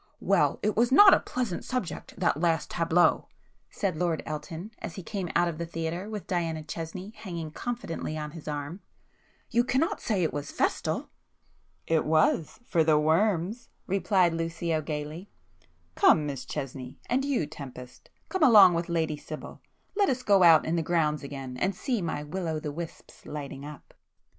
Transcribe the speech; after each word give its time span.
"Well, 0.19 0.59
it 0.63 0.75
was 0.75 0.91
not 0.91 1.13
a 1.13 1.19
pleasant 1.19 1.63
subject, 1.63 2.15
that 2.17 2.39
last 2.41 2.71
tableau,"—said 2.71 3.95
Lord 3.95 4.23
Elton, 4.25 4.71
as 4.79 4.95
he 4.95 5.03
came 5.03 5.29
out 5.35 5.47
of 5.47 5.59
the 5.59 5.65
theatre 5.67 6.09
with 6.09 6.25
Diana 6.25 6.63
Chesney 6.63 7.11
hanging 7.17 7.51
confidingly 7.51 8.17
on 8.17 8.31
his 8.31 8.47
arm—"You 8.47 9.63
cannot 9.63 10.01
say 10.01 10.23
it 10.23 10.33
was 10.33 10.49
festal!" 10.51 11.11
"It 11.85 12.03
was,—for 12.03 12.83
the 12.83 12.97
worms!" 12.97 13.69
replied 13.85 14.33
Lucio 14.33 14.81
gaily—"Come, 14.81 16.25
Miss 16.25 16.45
Chesney,—and 16.45 17.23
you 17.23 17.45
Tempest, 17.45 18.09
come 18.27 18.41
along 18.41 18.73
with 18.73 18.89
Lady 18.89 19.17
Sibyl,—let 19.17 20.09
us 20.09 20.23
go 20.23 20.41
out 20.41 20.65
in 20.65 20.77
the 20.77 20.81
grounds 20.81 21.21
again, 21.21 21.57
and 21.57 21.75
see 21.75 22.01
my 22.01 22.23
will 22.23 22.47
o' 22.47 22.59
the 22.59 22.71
wisps 22.71 23.27
lighting 23.27 23.63
up." 23.63 23.93